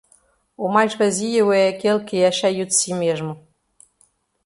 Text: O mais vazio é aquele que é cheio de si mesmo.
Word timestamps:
O 0.57 0.67
mais 0.67 0.95
vazio 0.95 1.53
é 1.53 1.67
aquele 1.67 2.03
que 2.03 2.23
é 2.23 2.31
cheio 2.31 2.65
de 2.65 2.73
si 2.73 2.91
mesmo. 2.91 3.39